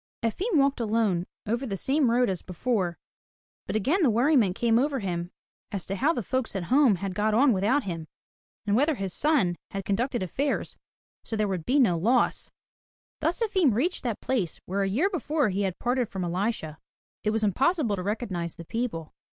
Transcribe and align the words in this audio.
Efim 0.23 0.57
walked 0.57 0.79
alone 0.79 1.27
over 1.45 1.67
the 1.67 1.77
same 1.77 2.09
road 2.09 2.27
as 2.27 2.41
before. 2.41 2.97
But 3.67 3.75
again 3.75 4.01
the 4.01 4.09
worriment 4.09 4.55
came 4.55 4.79
over 4.79 4.97
him 4.97 5.29
as 5.71 5.85
to 5.85 5.95
how 5.95 6.11
the 6.11 6.23
folks 6.23 6.55
at 6.55 6.63
home 6.73 6.95
had 6.95 7.13
got 7.13 7.35
on 7.35 7.53
without 7.53 7.83
him, 7.83 8.07
and 8.65 8.75
whether 8.75 8.95
his 8.95 9.13
son 9.13 9.57
had 9.69 9.85
conducted 9.85 10.23
affairs 10.23 10.71
i68 10.71 10.73
FROM 10.73 10.79
THE 10.81 10.81
TOWER 10.81 11.03
WINDOW 11.03 11.29
SO 11.29 11.35
there 11.35 11.47
would 11.49 11.65
be 11.67 11.79
no 11.79 11.97
loss. 11.99 12.51
Thus 13.19 13.41
Efim 13.41 13.75
reached 13.75 14.01
that 14.01 14.21
place 14.21 14.59
where 14.65 14.81
a 14.81 14.89
year 14.89 15.07
before 15.11 15.49
he 15.49 15.61
had 15.61 15.77
parted 15.77 16.09
from 16.09 16.23
Elisha. 16.25 16.79
It 17.23 17.29
was 17.29 17.43
impossible 17.43 17.95
to 17.95 18.01
recognize 18.01 18.55
the 18.55 18.65
people. 18.65 19.13